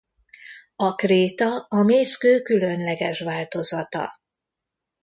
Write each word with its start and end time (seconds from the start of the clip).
A 0.75 0.95
kréta 0.95 1.65
a 1.69 1.83
mészkő 1.83 2.41
különleges 2.41 3.19
változata. 3.19 4.19